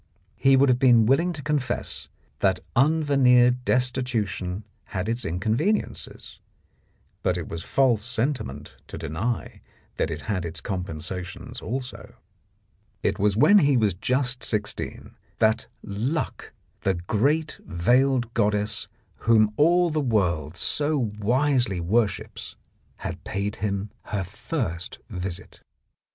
He 0.35 0.57
would 0.57 0.69
have 0.69 0.79
been 0.79 1.05
willing 1.05 1.31
to 1.33 1.43
confess 1.43 2.09
that 2.39 2.59
un 2.75 3.03
veneered 3.03 3.63
destitution 3.63 4.63
had 4.85 5.07
its 5.07 5.23
inconveniences, 5.23 6.39
but 7.21 7.37
it 7.37 7.47
was 7.49 7.61
false 7.61 8.03
sentiment 8.03 8.77
to 8.87 8.97
deny 8.97 9.61
that 9.97 10.09
it 10.09 10.21
had 10.21 10.43
its 10.43 10.59
compensations 10.59 11.61
also. 11.61 12.15
It 13.03 13.19
was 13.19 13.37
when 13.37 13.59
he 13.59 13.77
was 13.77 13.93
just 13.93 14.43
sixteen 14.43 15.13
that 15.37 15.67
Luck, 15.83 16.51
the 16.79 16.95
great 16.95 17.59
veiled 17.63 18.33
goddess 18.33 18.87
whom 19.27 19.53
all 19.55 19.91
the 19.91 20.01
world 20.01 20.57
so 20.57 20.97
wisely 20.97 21.75
c 21.75 21.83
25 21.83 21.83
The 21.83 21.83
Blackmailer 21.83 21.83
of 21.83 21.87
Park 21.87 21.91
Lane 21.91 21.91
worships, 21.91 22.55
had 22.95 23.23
paid 23.23 23.55
him 23.57 23.91
her 24.05 24.23
first 24.23 24.97
visit. 25.11 25.61